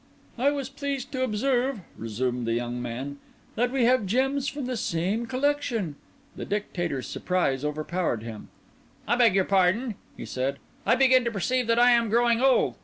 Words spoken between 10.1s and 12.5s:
he said; "I begin to perceive that I am growing